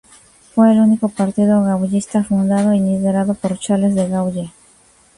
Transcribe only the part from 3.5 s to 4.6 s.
Charles de Gaulle.